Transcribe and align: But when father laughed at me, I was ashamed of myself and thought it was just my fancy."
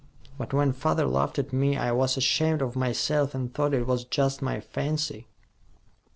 But 0.35 0.51
when 0.51 0.73
father 0.73 1.05
laughed 1.05 1.37
at 1.37 1.53
me, 1.53 1.77
I 1.77 1.91
was 1.91 2.17
ashamed 2.17 2.63
of 2.63 2.75
myself 2.75 3.35
and 3.35 3.53
thought 3.53 3.75
it 3.75 3.85
was 3.85 4.03
just 4.03 4.41
my 4.41 4.59
fancy." 4.59 5.27